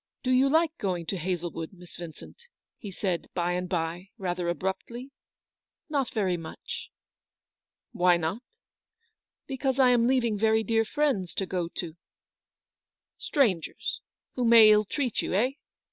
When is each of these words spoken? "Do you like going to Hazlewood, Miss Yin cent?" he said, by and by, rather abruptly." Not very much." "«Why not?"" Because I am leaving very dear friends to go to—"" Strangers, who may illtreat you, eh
"Do 0.22 0.30
you 0.30 0.48
like 0.48 0.78
going 0.78 1.04
to 1.06 1.16
Hazlewood, 1.16 1.72
Miss 1.72 1.98
Yin 1.98 2.12
cent?" 2.12 2.42
he 2.78 2.92
said, 2.92 3.26
by 3.34 3.54
and 3.54 3.68
by, 3.68 4.10
rather 4.18 4.48
abruptly." 4.48 5.10
Not 5.90 6.10
very 6.14 6.36
much." 6.36 6.92
"«Why 7.90 8.16
not?"" 8.16 8.42
Because 9.48 9.80
I 9.80 9.88
am 9.90 10.06
leaving 10.06 10.38
very 10.38 10.62
dear 10.62 10.84
friends 10.84 11.34
to 11.34 11.46
go 11.46 11.66
to—"" 11.66 11.96
Strangers, 13.18 14.00
who 14.36 14.44
may 14.44 14.68
illtreat 14.70 15.20
you, 15.20 15.32
eh 15.34 15.50